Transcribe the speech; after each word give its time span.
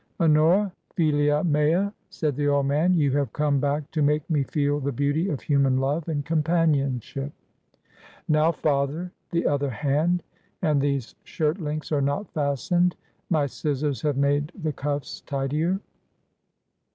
"Honora, 0.19 0.71
^//^ 0.97 1.45
mea'' 1.47 1.93
said 2.09 2.35
the 2.35 2.47
old 2.47 2.65
man," 2.65 2.91
you 2.95 3.11
have 3.11 3.31
come 3.33 3.59
back 3.59 3.91
to 3.91 4.01
make 4.01 4.27
me 4.31 4.41
feel 4.41 4.79
the 4.79 4.91
beauty 4.91 5.29
of 5.29 5.41
human 5.41 5.77
love 5.77 6.07
and 6.09 6.25
companionship."" 6.25 7.31
Now, 8.27 8.51
father! 8.51 9.11
The 9.29 9.45
other 9.45 9.69
hand! 9.69 10.23
And 10.63 10.81
these 10.81 11.13
shirt 11.23 11.61
links 11.61 11.91
are 11.91 12.01
not 12.01 12.27
fastened! 12.33 12.95
My 13.29 13.45
scissors 13.45 14.01
have 14.01 14.17
made 14.17 14.51
the 14.59 14.73
cuffs 14.73 15.21
tidier." 15.27 15.79